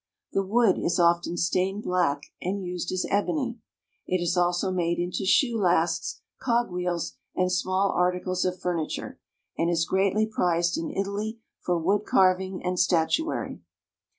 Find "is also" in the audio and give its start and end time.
4.19-4.71